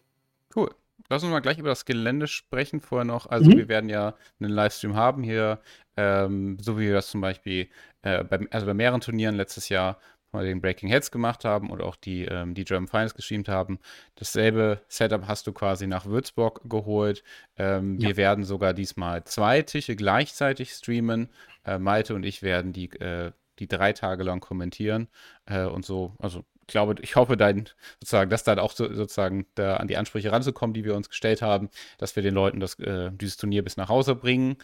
[0.56, 0.70] Cool.
[1.10, 3.28] Lass uns mal gleich über das Gelände sprechen vorher noch.
[3.28, 3.58] Also mhm.
[3.58, 5.60] wir werden ja einen Livestream haben hier,
[5.98, 7.68] ähm, so wie wir das zum Beispiel
[8.02, 9.98] äh, bei, also bei mehreren Turnieren letztes Jahr
[10.36, 13.80] mal den Breaking Heads gemacht haben und auch die, ähm, die German Finals gestreamt haben.
[14.15, 17.24] Dasselbe Setup hast du quasi nach Würzburg geholt.
[17.58, 18.10] Ähm, ja.
[18.10, 21.30] Wir werden sogar diesmal zwei Tische gleichzeitig streamen.
[21.65, 25.08] Äh, Malte und ich werden die, äh, die drei Tage lang kommentieren
[25.45, 27.69] äh, und so, also ich glaube, ich hoffe, dein,
[28.00, 31.43] sozusagen, dass dann auch so, sozusagen da an die Ansprüche ranzukommen, die wir uns gestellt
[31.43, 31.69] haben,
[32.00, 34.58] dass wir den Leuten das, äh, dieses Turnier bis nach Hause bringen.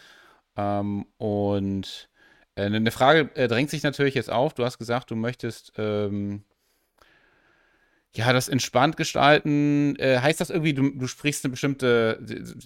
[0.56, 2.10] Ähm, und
[2.56, 4.54] eine Frage äh, drängt sich natürlich jetzt auf.
[4.54, 6.44] Du hast gesagt, du möchtest ähm,
[8.14, 9.96] ja das entspannt gestalten.
[9.96, 12.18] Äh, heißt das irgendwie, du, du, sprichst eine bestimmte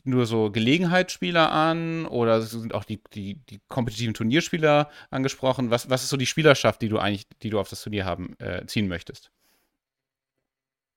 [0.05, 5.71] nur so Gelegenheitsspieler an oder sind auch die, die, die kompetitiven Turnierspieler angesprochen?
[5.71, 8.35] Was, was ist so die Spielerschaft, die du eigentlich, die du auf das Turnier haben
[8.39, 9.31] äh, ziehen möchtest?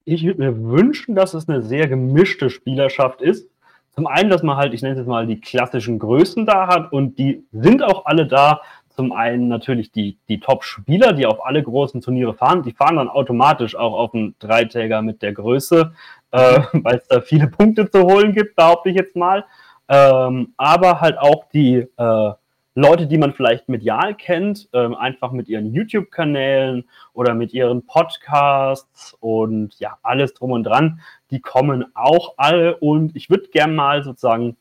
[0.05, 3.47] Ich würde mir wünschen, dass es eine sehr gemischte Spielerschaft ist.
[3.91, 6.91] Zum einen, dass man halt, ich nenne es jetzt mal, die klassischen Größen da hat
[6.91, 8.61] und die sind auch alle da,
[8.99, 12.63] zum einen natürlich die, die Top-Spieler, die auf alle großen Turniere fahren.
[12.63, 15.93] Die fahren dann automatisch auch auf einen Dreitäger mit der Größe,
[16.31, 19.45] äh, weil es da viele Punkte zu holen gibt, behaupte ich jetzt mal.
[19.87, 22.31] Ähm, aber halt auch die äh,
[22.75, 26.83] Leute, die man vielleicht medial kennt, ähm, einfach mit ihren YouTube-Kanälen
[27.13, 30.99] oder mit ihren Podcasts und ja, alles drum und dran,
[31.31, 34.57] die kommen auch alle und ich würde gerne mal sozusagen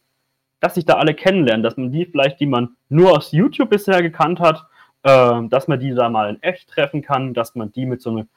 [0.60, 4.02] dass sich da alle kennenlernen, dass man die vielleicht, die man nur aus YouTube bisher
[4.02, 4.66] gekannt hat,
[5.02, 8.10] äh, dass man die da mal in echt treffen kann, dass man die mit so
[8.10, 8.28] einem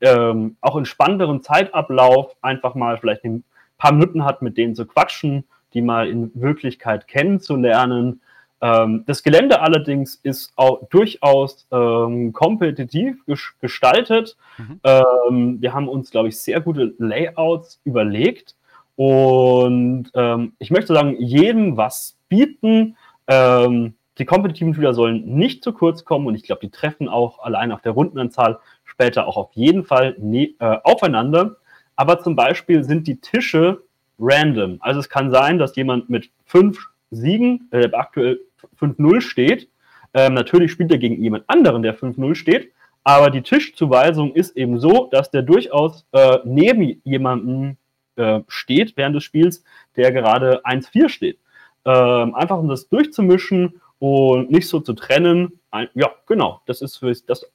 [0.00, 3.44] ähm, auch entspannteren Zeitablauf einfach mal vielleicht ein
[3.78, 8.20] paar Minuten hat, mit denen zu quatschen, die mal in Wirklichkeit kennenzulernen.
[8.60, 13.22] Ähm, das Gelände allerdings ist auch durchaus ähm, kompetitiv
[13.60, 14.36] gestaltet.
[14.58, 14.80] Mhm.
[14.84, 18.55] Ähm, wir haben uns, glaube ich, sehr gute Layouts überlegt.
[18.96, 22.96] Und ähm, ich möchte sagen, jedem was bieten.
[23.28, 27.38] Ähm, die kompetitiven Spieler sollen nicht zu kurz kommen und ich glaube, die treffen auch
[27.40, 31.56] allein auf der Rundenanzahl später auch auf jeden Fall ne äh, aufeinander.
[31.96, 33.82] Aber zum Beispiel sind die Tische
[34.18, 34.78] random.
[34.80, 38.40] Also es kann sein, dass jemand mit fünf Siegen, äh, aktuell
[38.80, 39.68] 5-0 steht.
[40.14, 42.72] Ähm, natürlich spielt er gegen jemand anderen, der 5-0 steht.
[43.04, 47.76] Aber die Tischzuweisung ist eben so, dass der durchaus äh, neben jemandem
[48.16, 49.64] äh, steht während des Spiels,
[49.96, 51.38] der gerade 1-4 steht.
[51.84, 55.60] Ähm, einfach um das durchzumischen und nicht so zu trennen.
[55.70, 56.60] Ein, ja, genau.
[56.66, 57.46] Das ist für das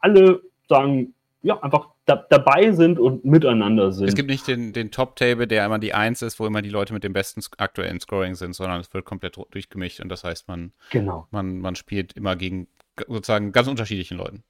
[0.00, 4.08] alle sagen, ja, einfach da, dabei sind und miteinander sind.
[4.08, 6.92] Es gibt nicht den, den Top-Table, der immer die Eins ist, wo immer die Leute
[6.92, 10.72] mit dem besten aktuellen Scoring sind, sondern es wird komplett durchgemischt und das heißt, man,
[10.90, 11.26] genau.
[11.30, 12.68] man, man spielt immer gegen
[13.08, 14.44] sozusagen ganz unterschiedlichen Leuten.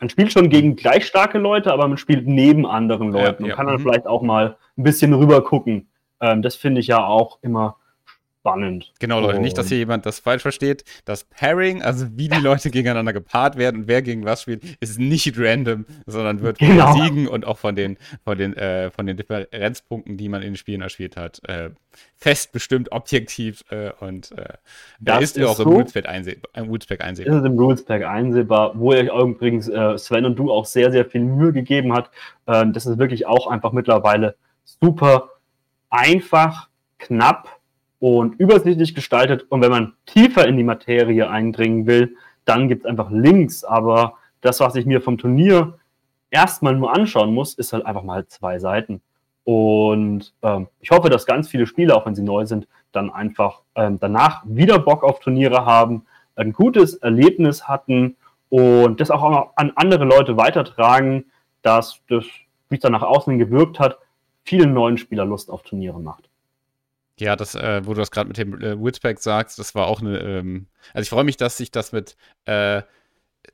[0.00, 3.52] Man spielt schon gegen gleich starke Leute, aber man spielt neben anderen Leuten ja, ja.
[3.52, 3.80] und kann dann mhm.
[3.80, 5.88] vielleicht auch mal ein bisschen rüber gucken.
[6.20, 7.76] Ähm, das finde ich ja auch immer
[8.48, 8.92] spannend.
[8.98, 10.84] Genau, Leute, nicht, dass hier jemand das falsch versteht.
[11.04, 14.98] Das Pairing, also wie die Leute gegeneinander gepaart werden und wer gegen was spielt, ist
[14.98, 16.94] nicht random, sondern wird von genau.
[16.94, 20.52] den Siegen und auch von den, von den, äh, von den Differenzpunkten, die man in
[20.52, 21.70] den Spielen erspielt hat, äh,
[22.16, 24.54] fest bestimmt, objektiv äh, und äh,
[25.00, 26.50] das ist, ist auch so, im Rulespack einsehbar.
[26.54, 27.38] Im Rulespack einsehbar.
[27.38, 31.04] Ist im Rulespack einsehbar, wo ihr euch übrigens äh, Sven und du auch sehr, sehr
[31.04, 32.10] viel Mühe gegeben hat.
[32.46, 35.30] Ähm, das ist wirklich auch einfach mittlerweile super
[35.90, 37.57] einfach, knapp
[38.00, 39.46] und übersichtlich gestaltet.
[39.48, 43.64] Und wenn man tiefer in die Materie eindringen will, dann gibt es einfach Links.
[43.64, 45.78] Aber das, was ich mir vom Turnier
[46.30, 49.00] erstmal nur anschauen muss, ist halt einfach mal zwei Seiten.
[49.44, 53.62] Und ähm, ich hoffe, dass ganz viele Spieler, auch wenn sie neu sind, dann einfach
[53.74, 56.06] ähm, danach wieder Bock auf Turniere haben,
[56.36, 58.16] ein gutes Erlebnis hatten
[58.50, 61.26] und das auch an andere Leute weitertragen,
[61.62, 62.24] dass das,
[62.68, 63.98] wie es dann nach außen gewirkt hat,
[64.44, 66.27] vielen neuen Spieler Lust auf Turniere macht.
[67.20, 70.00] Ja, das, äh, wo du das gerade mit dem äh, Woodspack sagst, das war auch
[70.00, 72.82] eine, ähm, also ich freue mich, dass ich das mit, äh,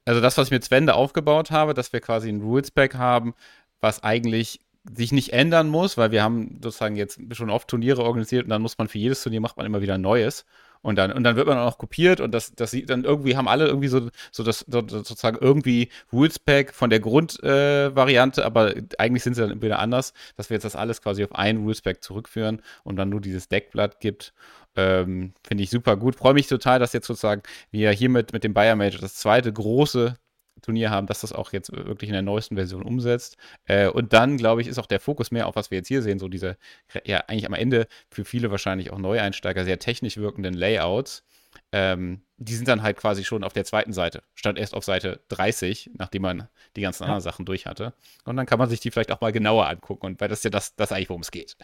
[0.04, 3.34] also das, was ich mit Sven aufgebaut habe, dass wir quasi ein Rulespack haben,
[3.80, 4.60] was eigentlich
[4.92, 8.62] sich nicht ändern muss, weil wir haben sozusagen jetzt schon oft Turniere organisiert und dann
[8.62, 10.44] muss man für jedes Turnier macht man immer wieder ein neues.
[10.84, 13.48] Und dann, und dann wird man auch kopiert und das, das sieht dann irgendwie, haben
[13.48, 18.74] alle irgendwie so, so das so, sozusagen irgendwie Rules Pack von der Grundvariante, äh, aber
[18.98, 21.80] eigentlich sind sie dann wieder anders, dass wir jetzt das alles quasi auf ein Rules
[21.80, 24.34] Pack zurückführen und dann nur dieses Deckblatt gibt.
[24.76, 26.16] Ähm, Finde ich super gut.
[26.16, 29.50] Freue mich total, dass jetzt sozusagen wir hier mit, mit dem Bayer Major das zweite
[29.54, 30.16] große
[30.64, 33.36] Turnier haben, dass das auch jetzt wirklich in der neuesten Version umsetzt.
[33.66, 36.02] Äh, und dann, glaube ich, ist auch der Fokus mehr auf, was wir jetzt hier
[36.02, 36.56] sehen, so diese,
[37.04, 41.24] ja, eigentlich am Ende für viele wahrscheinlich auch Neueinsteiger sehr technisch wirkenden Layouts.
[41.72, 45.20] Ähm, die sind dann halt quasi schon auf der zweiten Seite, statt erst auf Seite
[45.28, 47.06] 30, nachdem man die ganzen ja.
[47.06, 47.94] anderen Sachen durch hatte.
[48.24, 50.44] Und dann kann man sich die vielleicht auch mal genauer angucken, und weil das ist
[50.44, 51.56] ja das, das eigentlich, worum es geht.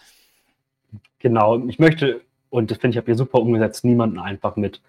[1.18, 4.80] Genau, ich möchte, und das finde ich, habe hier super umgesetzt, niemanden einfach mit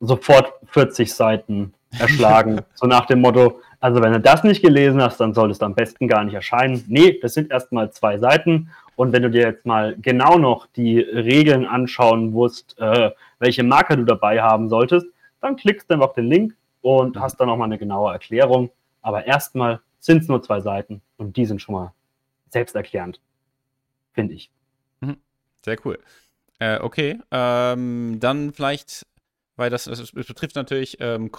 [0.00, 2.60] sofort 40 Seiten erschlagen.
[2.74, 5.74] so nach dem Motto, also wenn du das nicht gelesen hast, dann solltest du am
[5.74, 6.84] besten gar nicht erscheinen.
[6.88, 8.70] Nee, das sind erstmal zwei Seiten.
[8.96, 13.96] Und wenn du dir jetzt mal genau noch die Regeln anschauen musst, äh, welche Marker
[13.96, 15.06] du dabei haben solltest,
[15.40, 18.70] dann klickst du einfach auf den Link und hast dann nochmal eine genaue Erklärung.
[19.02, 21.92] Aber erstmal sind es nur zwei Seiten und die sind schon mal
[22.50, 23.20] selbsterklärend,
[24.12, 24.50] finde ich.
[25.00, 25.18] Mhm.
[25.64, 25.98] Sehr cool.
[26.58, 29.06] Äh, okay, ähm, dann vielleicht
[29.58, 31.30] weil das, das, das betrifft natürlich ähm,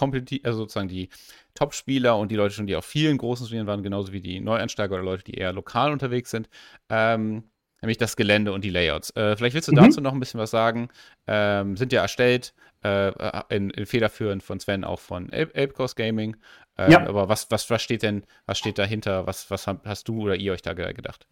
[0.44, 1.08] also sozusagen die
[1.54, 4.94] Top-Spieler und die Leute schon, die auf vielen großen Turnieren waren, genauso wie die Neueinsteiger
[4.94, 6.48] oder Leute, die eher lokal unterwegs sind.
[6.88, 7.44] Ähm,
[7.82, 9.10] nämlich das Gelände und die Layouts.
[9.16, 9.76] Äh, vielleicht willst du mhm.
[9.76, 10.88] dazu noch ein bisschen was sagen.
[11.26, 13.12] Ähm, sind ja erstellt, äh,
[13.48, 16.36] in, in, federführend von Sven, auch von Ape Coast Gaming.
[16.78, 17.06] Ähm, ja.
[17.06, 19.26] Aber was, was, was steht denn, was steht dahinter?
[19.26, 21.26] Was, was hast du oder ihr euch da gedacht?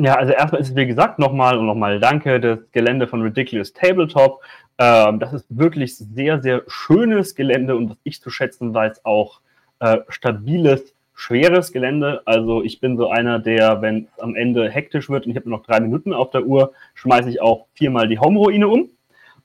[0.00, 3.72] Ja, also erstmal ist es, wie gesagt, nochmal und nochmal danke, das Gelände von Ridiculous
[3.72, 4.40] Tabletop.
[4.78, 9.40] Ähm, das ist wirklich sehr, sehr schönes Gelände und was ich zu schätzen weiß, auch
[9.80, 12.22] äh, stabiles, schweres Gelände.
[12.26, 15.50] Also ich bin so einer, der, wenn es am Ende hektisch wird und ich habe
[15.50, 18.90] noch drei Minuten auf der Uhr, schmeiße ich auch viermal die Home-Ruine um.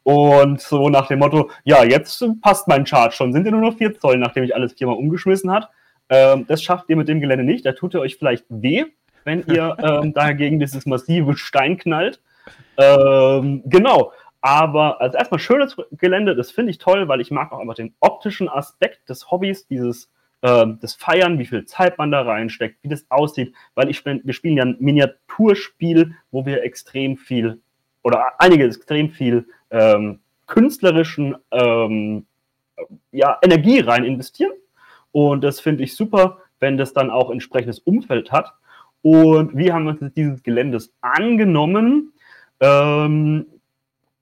[0.04, 3.78] Und so nach dem Motto, ja, jetzt passt mein Chart schon, sind ja nur noch
[3.78, 5.72] vier Zoll, nachdem ich alles viermal umgeschmissen hat.
[6.10, 8.86] Ähm, das schafft ihr mit dem Gelände nicht, da tut ihr euch vielleicht weh,
[9.24, 12.22] wenn ihr ähm, dagegen dieses massive Stein knallt.
[12.78, 14.12] Ähm, genau.
[14.42, 17.96] Aber also erstmal schönes Gelände, das finde ich toll, weil ich mag auch einfach den
[18.02, 22.90] optischen Aspekt des Hobbys, dieses ähm, das Feiern, wie viel Zeit man da reinsteckt, wie
[22.90, 27.62] das aussieht, weil ich wir spielen ja ein Miniaturspiel, wo wir extrem viel
[28.04, 32.26] oder einige extrem viel ähm, künstlerischen ähm,
[33.12, 34.52] ja, Energie rein investieren.
[35.14, 38.54] Und das finde ich super, wenn das dann auch entsprechendes Umfeld hat.
[39.04, 42.14] Und wie haben wir uns dieses Geländes angenommen?
[42.62, 43.46] Ähm,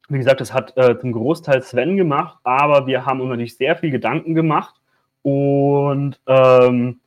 [0.09, 3.77] wie gesagt, das hat äh, zum Großteil Sven gemacht, aber wir haben uns natürlich sehr
[3.77, 4.75] viel Gedanken gemacht.
[5.21, 6.99] Und ähm,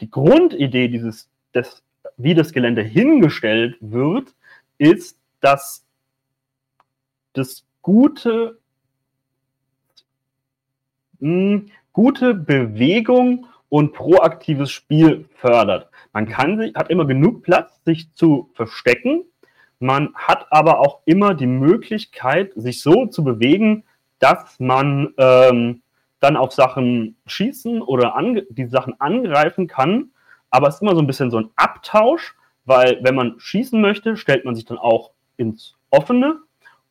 [0.00, 1.84] die Grundidee dieses, des,
[2.16, 4.34] wie das Gelände hingestellt wird,
[4.78, 5.86] ist, dass
[7.32, 8.58] das gute,
[11.20, 15.88] mh, hm, gute Bewegung und proaktives Spiel fördert.
[16.12, 19.24] Man kann sich, hat immer genug Platz, sich zu verstecken.
[19.78, 23.84] Man hat aber auch immer die Möglichkeit, sich so zu bewegen,
[24.18, 25.80] dass man ähm,
[26.18, 28.14] dann auf Sachen schießen oder
[28.50, 30.10] die Sachen angreifen kann.
[30.50, 32.34] Aber es ist immer so ein bisschen so ein Abtausch,
[32.66, 36.40] weil wenn man schießen möchte, stellt man sich dann auch ins Offene.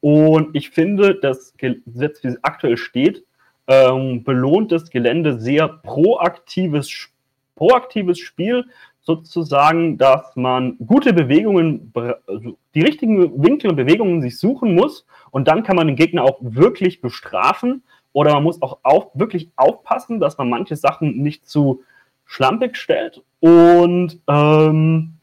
[0.02, 3.26] Und ich finde, das Gesetz, wie es aktuell steht,
[3.70, 7.10] ähm, belohnt das Gelände sehr proaktives,
[7.56, 8.66] proaktives Spiel,
[9.02, 11.92] sozusagen, dass man gute Bewegungen,
[12.28, 16.24] also die richtigen Winkel und Bewegungen sich suchen muss und dann kann man den Gegner
[16.24, 21.48] auch wirklich bestrafen oder man muss auch auf, wirklich aufpassen, dass man manche Sachen nicht
[21.48, 21.82] zu
[22.26, 25.14] schlampig stellt und ähm,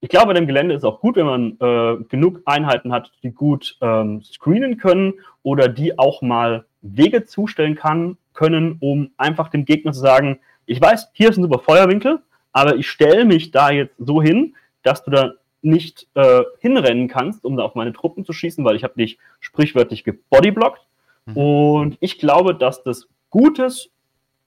[0.00, 3.78] ich glaube, dem Gelände ist auch gut, wenn man äh, genug Einheiten hat, die gut
[3.80, 9.92] ähm, screenen können oder die auch mal Wege zustellen kann, können, um einfach dem Gegner
[9.92, 12.20] zu sagen, ich weiß, hier ist ein super Feuerwinkel,
[12.52, 17.44] aber ich stelle mich da jetzt so hin, dass du da nicht äh, hinrennen kannst,
[17.44, 20.86] um da auf meine Truppen zu schießen, weil ich habe dich sprichwörtlich gebodyblockt.
[21.26, 21.36] Mhm.
[21.36, 23.90] Und ich glaube, dass das gutes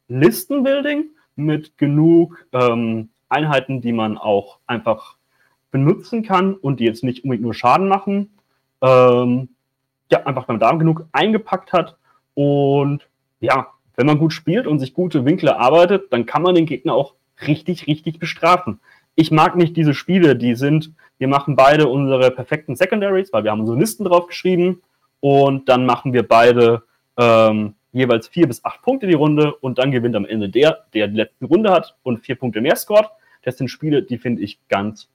[0.08, 5.18] Listenbuilding mit genug ähm, Einheiten, die man auch einfach
[5.72, 8.38] benutzen kann und die jetzt nicht unbedingt nur Schaden machen,
[8.82, 9.50] ähm,
[10.12, 11.98] ja, einfach beim Darm genug eingepackt hat.
[12.38, 13.08] Und
[13.40, 16.94] ja, wenn man gut spielt und sich gute Winkel erarbeitet, dann kann man den Gegner
[16.94, 17.16] auch
[17.48, 18.80] richtig, richtig bestrafen.
[19.16, 23.50] Ich mag nicht diese Spiele, die sind, wir machen beide unsere perfekten Secondaries, weil wir
[23.50, 24.84] haben unsere Listen drauf geschrieben
[25.20, 26.84] und dann machen wir beide
[27.18, 31.08] ähm, jeweils vier bis acht Punkte die Runde und dann gewinnt am Ende der, der
[31.08, 33.10] die letzte Runde hat und vier Punkte mehr scored.
[33.42, 35.10] Das sind Spiele, die finde ich ganz.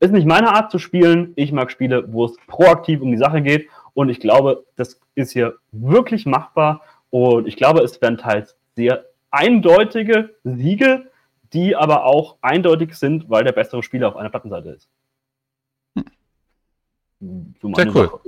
[0.00, 1.34] Ist nicht meine Art zu spielen.
[1.36, 5.32] Ich mag Spiele, wo es proaktiv um die Sache geht und ich glaube, das ist
[5.32, 11.06] hier wirklich machbar und ich glaube, es werden teils sehr eindeutige Siege
[11.52, 14.88] die aber auch eindeutig sind, weil der bessere Spieler auf einer Plattenseite ist.
[17.20, 17.54] Hm.
[17.74, 18.06] Sehr cool.
[18.06, 18.20] Sache.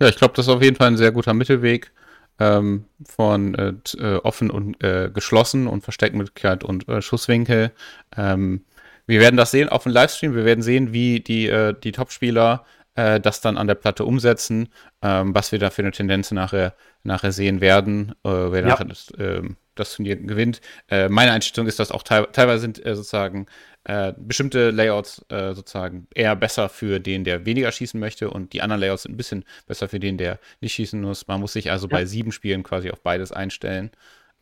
[0.00, 1.92] Ja, ich glaube, das ist auf jeden Fall ein sehr guter Mittelweg
[2.38, 7.72] ähm, von äh, äh, offen und äh, geschlossen und Versteckmöglichkeit und äh, Schusswinkel.
[8.16, 8.64] Ähm,
[9.06, 10.34] wir werden das sehen auf dem Livestream.
[10.34, 12.64] Wir werden sehen, wie die, äh, die Top-Spieler
[12.98, 14.70] äh, das dann an der Platte umsetzen,
[15.02, 18.66] ähm, was wir da für eine Tendenz nachher, nachher sehen werden, wer ja.
[18.66, 20.60] nachher das, ähm, das Turnier gewinnt.
[20.90, 23.46] Äh, meine Einstellung ist, dass auch te teilweise sind äh, sozusagen
[23.84, 28.62] äh, bestimmte Layouts äh, sozusagen eher besser für den, der weniger schießen möchte und die
[28.62, 31.28] anderen Layouts sind ein bisschen besser für den, der nicht schießen muss.
[31.28, 31.98] Man muss sich also ja.
[31.98, 33.92] bei sieben Spielen quasi auf beides einstellen.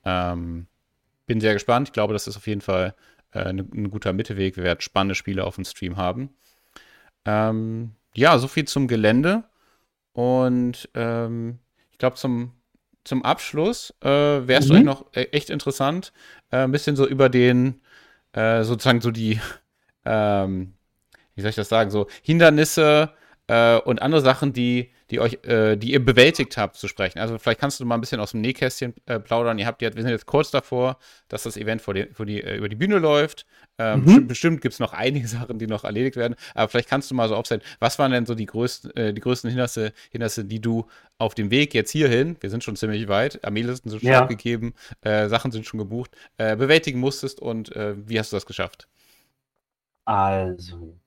[0.06, 0.66] Ähm,
[1.26, 1.88] bin sehr gespannt.
[1.88, 2.94] Ich glaube, das ist auf jeden Fall
[3.34, 4.56] äh, ne, ein guter Mittelweg.
[4.56, 6.30] Wir werden spannende Spiele auf dem Stream haben.
[7.26, 9.44] Ähm, ja, so viel zum Gelände.
[10.12, 11.58] Und ähm,
[11.90, 12.52] ich glaube, zum
[13.06, 14.68] zum Abschluss äh, wäre es mhm.
[14.68, 16.12] vielleicht noch e-, echt interessant,
[16.50, 17.80] äh, ein bisschen so über den,
[18.32, 19.40] äh, sozusagen so die,
[20.04, 20.74] ähm,
[21.34, 23.12] wie soll ich das sagen, so Hindernisse
[23.48, 27.20] äh, und andere Sachen, die die euch, äh, die ihr bewältigt habt, zu sprechen.
[27.20, 29.58] Also vielleicht kannst du mal ein bisschen aus dem Nähkästchen äh, plaudern.
[29.58, 32.56] Ihr habt wir sind jetzt kurz davor, dass das Event vor die, vor die, äh,
[32.56, 33.46] über die Bühne läuft.
[33.78, 34.04] Ähm, mhm.
[34.04, 36.34] Bestimmt, bestimmt gibt es noch einige Sachen, die noch erledigt werden.
[36.54, 39.20] Aber vielleicht kannst du mal so aufzählen, was waren denn so die größten, äh, die
[39.20, 40.86] größten Hindernisse, Hindernisse, die du
[41.18, 44.22] auf dem Weg jetzt hierhin, wir sind schon ziemlich weit, Armeelisten sind schon ja.
[44.22, 48.86] abgegeben, äh, Sachen sind schon gebucht, bewältigen musstest und wie hast du das geschafft?
[50.04, 50.98] Also,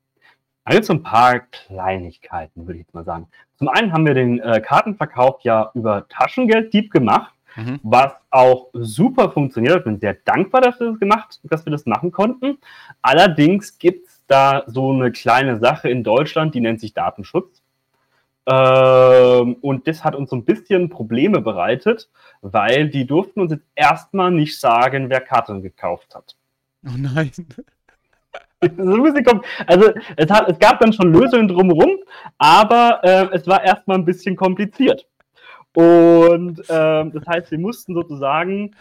[0.70, 3.28] da gibt es so ein paar Kleinigkeiten, würde ich jetzt mal sagen.
[3.58, 7.80] Zum einen haben wir den äh, Kartenverkauf ja über Taschengelddieb gemacht, mhm.
[7.82, 9.78] was auch super funktioniert.
[9.78, 12.60] Ich bin sehr dankbar, dass wir das gemacht, dass wir das machen konnten.
[13.02, 17.64] Allerdings gibt es da so eine kleine Sache in Deutschland, die nennt sich Datenschutz.
[18.46, 23.66] Ähm, und das hat uns so ein bisschen Probleme bereitet, weil die durften uns jetzt
[23.74, 26.36] erstmal nicht sagen, wer Karten gekauft hat.
[26.86, 27.32] Oh nein.
[29.68, 31.98] Also es, hat, es gab dann schon Lösungen drumherum,
[32.38, 35.08] aber äh, es war erstmal ein bisschen kompliziert.
[35.74, 38.76] Und ähm, das heißt, wir mussten sozusagen,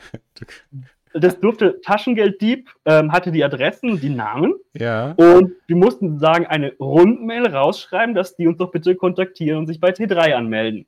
[1.15, 4.55] das durfte Taschengelddieb, ähm, hatte die Adressen, die Namen.
[4.75, 5.13] Ja.
[5.13, 9.81] Und wir mussten sozusagen eine Rundmail rausschreiben, dass die uns doch bitte kontaktieren und sich
[9.81, 10.87] bei T3 anmelden.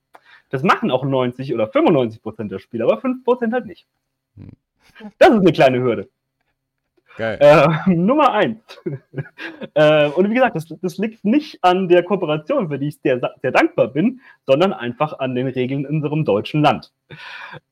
[0.49, 3.87] Das machen auch 90 oder 95 Prozent der Spieler, aber 5 Prozent halt nicht.
[4.37, 4.51] Hm.
[5.19, 6.09] Das ist eine kleine Hürde.
[7.21, 7.37] Geil.
[7.39, 8.63] Äh, Nummer eins.
[9.75, 13.21] äh, und wie gesagt, das, das, liegt nicht an der Kooperation, für die ich sehr,
[13.43, 16.93] sehr dankbar bin, sondern einfach an den Regeln in unserem deutschen Land.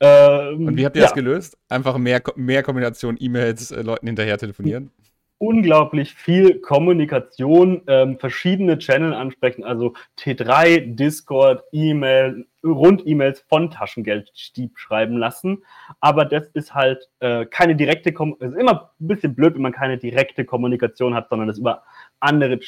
[0.01, 1.09] Ähm, und wie habt ihr ja.
[1.09, 1.57] das gelöst?
[1.71, 4.91] Einfach mehr, mehr Kombination E-Mails, äh, Leuten hinterher telefonieren?
[5.39, 15.17] Unglaublich viel Kommunikation, ähm, verschiedene Channel ansprechen, also T3, Discord, E-Mail, Rund-E-Mails von Taschengeldstieb schreiben
[15.17, 15.63] lassen.
[16.01, 19.63] Aber das ist halt äh, keine direkte, Kom es ist immer ein bisschen blöd, wenn
[19.63, 21.85] man keine direkte Kommunikation hat, sondern das über
[22.19, 22.59] andere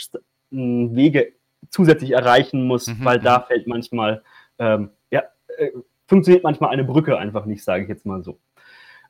[0.50, 1.33] Wege
[1.70, 3.04] zusätzlich erreichen muss, mhm.
[3.04, 3.42] weil da mhm.
[3.48, 4.22] fällt manchmal,
[4.59, 5.24] ähm, ja,
[5.59, 5.70] äh,
[6.06, 8.38] funktioniert manchmal eine Brücke einfach nicht, sage ich jetzt mal so.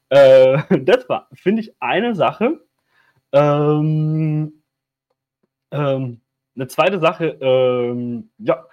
[0.09, 2.61] Äh, das war, finde ich, eine Sache,
[3.33, 4.63] ähm,
[5.71, 6.21] ähm,
[6.57, 8.65] eine zweite Sache, ähm, ja,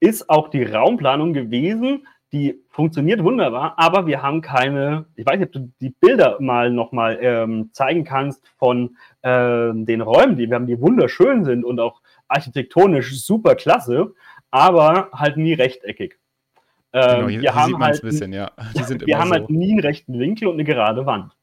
[0.00, 2.06] ist auch die Raumplanung gewesen.
[2.32, 6.70] Die funktioniert wunderbar, aber wir haben keine, ich weiß nicht, ob du die Bilder mal
[6.70, 11.78] nochmal ähm, zeigen kannst von ähm, den Räumen, die wir haben, die wunderschön sind und
[11.78, 14.12] auch architektonisch super klasse,
[14.50, 16.18] aber halt nie rechteckig.
[16.92, 18.50] Ähm, genau, hier, wir hier haben halt, bisschen, ja.
[18.74, 19.34] wir haben so.
[19.34, 21.35] halt nie einen rechten Winkel und eine gerade Wand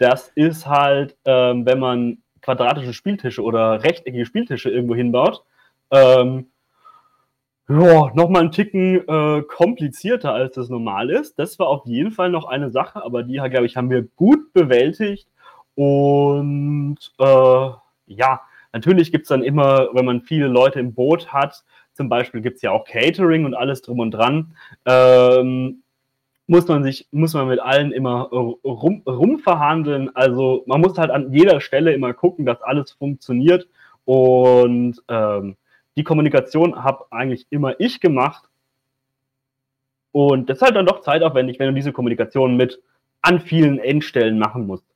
[0.00, 5.44] das ist halt, ähm, wenn man quadratische Spieltische oder rechteckige Spieltische irgendwo hinbaut,
[5.90, 6.46] ähm,
[7.68, 11.38] ja, nochmal einen Ticken äh, komplizierter, als das normal ist.
[11.38, 14.52] Das war auf jeden Fall noch eine Sache, aber die, glaube ich, haben wir gut
[14.54, 15.28] bewältigt.
[15.76, 17.70] Und äh,
[18.06, 18.40] ja,
[18.72, 22.56] natürlich gibt es dann immer, wenn man viele Leute im Boot hat, zum Beispiel gibt
[22.56, 24.56] es ja auch Catering und alles drum und dran.
[24.86, 25.82] Ähm,
[26.50, 30.16] muss man sich, muss man mit allen immer rum, rumverhandeln.
[30.16, 33.68] Also man muss halt an jeder Stelle immer gucken, dass alles funktioniert.
[34.04, 35.56] Und ähm,
[35.96, 38.48] die Kommunikation habe eigentlich immer ich gemacht.
[40.10, 42.82] Und das ist halt dann doch zeitaufwendig, wenn du diese Kommunikation mit
[43.22, 44.86] an vielen Endstellen machen musst.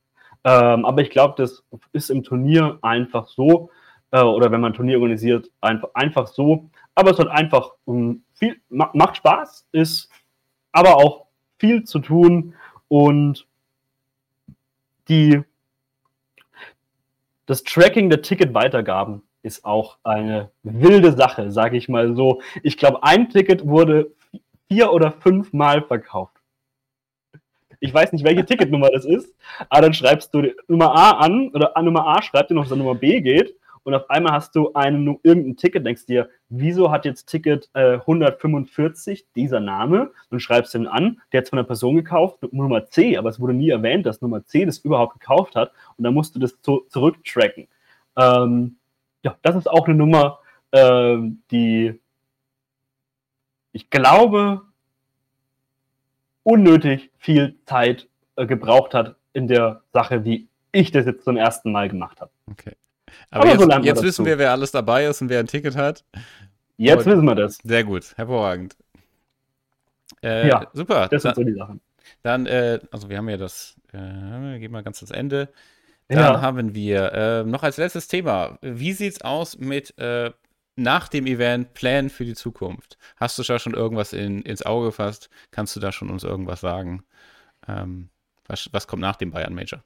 [0.43, 1.63] Ähm, aber ich glaube, das
[1.93, 3.69] ist im Turnier einfach so,
[4.11, 6.69] äh, oder wenn man ein Turnier organisiert, einfach, einfach so.
[6.95, 10.09] Aber es hat einfach um, ähm, viel, macht Spaß, ist
[10.73, 11.24] aber auch
[11.57, 12.55] viel zu tun
[12.87, 13.47] und
[15.07, 15.41] die,
[17.45, 22.41] das Tracking der Ticketweitergaben ist auch eine wilde Sache, sage ich mal so.
[22.63, 24.11] Ich glaube, ein Ticket wurde
[24.67, 26.35] vier oder fünf Mal verkauft.
[27.79, 29.35] Ich weiß nicht, welche Ticketnummer das ist,
[29.69, 32.95] aber dann schreibst du Nummer A an oder Nummer A schreibt dir noch, dass Nummer
[32.95, 37.27] B geht und auf einmal hast du einen, irgendein Ticket, denkst dir, wieso hat jetzt
[37.27, 42.39] Ticket äh, 145 dieser Name und schreibst ihn an, der hat von einer Person gekauft,
[42.51, 46.03] Nummer C, aber es wurde nie erwähnt, dass Nummer C das überhaupt gekauft hat und
[46.03, 47.67] dann musst du das zu, zurücktracken.
[48.17, 48.77] Ähm,
[49.23, 50.39] ja, das ist auch eine Nummer,
[50.71, 51.17] äh,
[51.51, 51.99] die
[53.71, 54.63] ich glaube
[56.41, 61.71] unnötig viel Zeit äh, gebraucht hat in der Sache, wie ich das jetzt zum ersten
[61.71, 62.31] Mal gemacht habe.
[62.49, 62.75] Okay.
[63.29, 66.03] Aber, Aber jetzt, jetzt wissen wir, wer alles dabei ist und wer ein Ticket hat.
[66.77, 67.57] Jetzt und wissen wir das.
[67.63, 68.75] Sehr gut, hervorragend.
[70.23, 71.07] Äh, ja, super.
[71.09, 71.81] Das sind so die Sachen.
[72.23, 75.49] Dann, äh, also wir haben ja das, äh, gehen wir ganz ans Ende.
[76.07, 76.41] Dann ja.
[76.41, 80.31] haben wir äh, noch als letztes Thema, wie sieht es aus mit äh,
[80.75, 82.97] nach dem Event Plänen für die Zukunft?
[83.15, 85.29] Hast du da schon irgendwas in, ins Auge gefasst?
[85.51, 87.03] Kannst du da schon uns irgendwas sagen?
[87.67, 88.09] Ähm,
[88.47, 89.83] was, was kommt nach dem Bayern Major?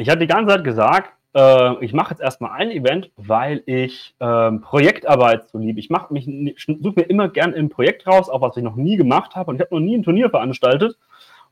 [0.00, 4.14] Ich hatte die ganze Zeit gesagt, äh, ich mache jetzt erstmal ein Event, weil ich
[4.20, 5.80] äh, Projektarbeit so liebe.
[5.80, 6.24] Ich mache mich,
[6.56, 9.50] suche mir immer gern ein Projekt raus, auch was ich noch nie gemacht habe.
[9.50, 10.96] Und ich habe noch nie ein Turnier veranstaltet.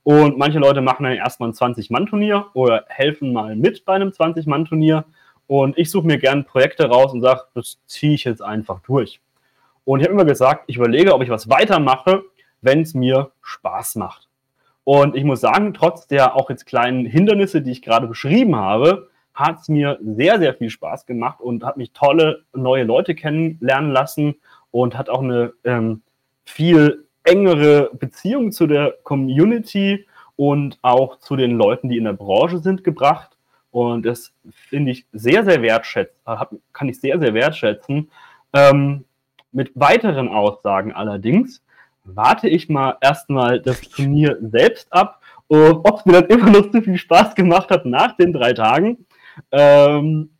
[0.04, 5.04] Und manche Leute machen dann erstmal ein 20-Mann-Turnier oder helfen mal mit bei einem 20-Mann-Turnier.
[5.48, 9.20] Und ich suche mir gern Projekte raus und sage, das ziehe ich jetzt einfach durch.
[9.85, 12.22] Und ich habe immer gesagt, ich überlege, ob ich was weitermache,
[12.61, 14.28] wenn es mir Spaß macht.
[14.87, 19.11] Und ich muss sagen, trotz der auch jetzt kleinen Hindernisse, die ich gerade beschrieben habe,
[19.35, 23.90] hat es mir sehr, sehr viel Spaß gemacht und hat mich tolle neue Leute kennenlernen
[23.90, 24.37] lassen
[24.71, 26.02] und hat auch eine ähm,
[26.44, 30.06] viel engere Beziehung zu der Community
[30.37, 33.37] und auch zu den Leuten, die in der Branche sind, gebracht.
[33.73, 36.15] Und das finde ich sehr, sehr wertschätzen,
[36.73, 38.08] kann ich sehr, sehr wertschätzen.
[38.52, 39.04] Ähm,
[39.50, 41.60] mit weiteren Aussagen allerdings
[42.07, 46.83] warte ich mal erstmal das Turnier selbst ab, ob es mir dann immer noch zu
[46.83, 49.07] viel Spaß gemacht hat nach den drei Tagen.
[49.52, 50.31] Ähm,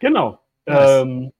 [0.00, 0.38] genau.
[0.66, 1.32] Ähm,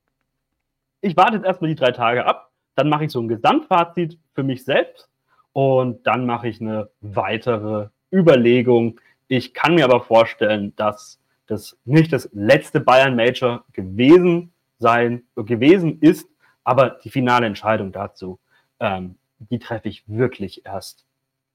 [1.01, 4.43] ich warte jetzt erstmal die drei Tage ab, dann mache ich so ein Gesamtfazit für
[4.43, 5.09] mich selbst
[5.53, 9.01] und dann mache ich eine weitere Überlegung.
[9.29, 14.53] Ich kann mir aber vorstellen, dass das nicht das letzte Bayern Major gewesen
[14.83, 16.29] sein gewesen ist,
[16.65, 18.39] Aber die finale Entscheidung dazu,
[18.79, 19.17] ähm,
[19.51, 21.05] die treffe ich wirklich erst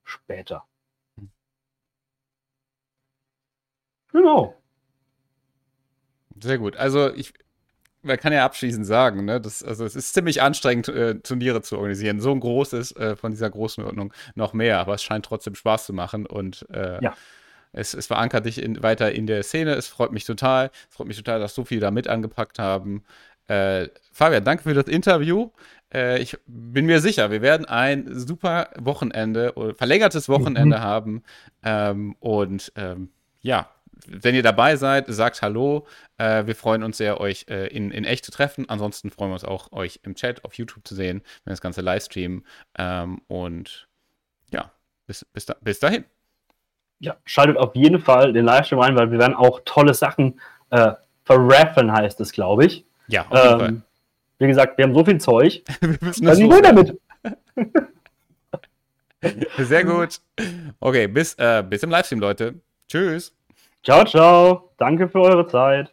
[0.04, 0.66] später.
[4.12, 4.56] Genau.
[6.42, 6.78] Sehr gut.
[6.78, 7.34] Also ich,
[8.02, 11.78] man kann ja abschließend sagen, ne, das, also es ist ziemlich anstrengend, äh, Turniere zu
[11.78, 12.20] organisieren.
[12.20, 15.94] So ein großes äh, von dieser Größenordnung noch mehr, aber es scheint trotzdem Spaß zu
[15.94, 17.16] machen und äh, ja.
[17.74, 19.74] es, es verankert dich in, weiter in der Szene.
[19.74, 20.72] Es freut mich total.
[20.90, 23.04] Es freut mich total, dass so viele da mit angepackt haben.
[23.48, 25.52] Äh, Fabian, danke für das Interview.
[25.94, 30.82] Äh, ich bin mir sicher, wir werden ein super Wochenende oder verlängertes Wochenende mhm.
[30.82, 31.24] haben.
[31.64, 33.10] Ähm, und ähm,
[33.42, 33.70] ja,
[34.06, 35.88] wenn ihr dabei seid, sagt Hallo.
[36.18, 38.70] Äh, wir freuen uns sehr, euch äh, in, in echt zu treffen.
[38.70, 41.82] Ansonsten freuen wir uns auch, euch im Chat auf YouTube zu sehen, wenn das Ganze
[41.82, 42.46] livestreamen.
[42.78, 43.88] Ähm, und
[44.52, 44.72] ja,
[45.06, 46.06] bis, bis, da, bis dahin.
[47.00, 50.40] Ja, schaltet auf jeden Fall den Livestream ein, weil wir werden auch tolle Sachen
[50.72, 50.94] äh,
[51.24, 52.87] verraffen, heißt es, glaube ich.
[53.08, 53.82] Ja, auf jeden ähm, Fall.
[54.40, 55.64] Wie gesagt, wir haben so viel Zeug.
[55.80, 57.00] wir müssen das so damit.
[59.58, 60.20] Sehr gut.
[60.80, 62.56] Okay, bis, äh, bis im Livestream, Leute.
[62.88, 63.34] Tschüss.
[63.84, 64.72] Ciao, ciao.
[64.78, 65.86] Danke für eure Zeit.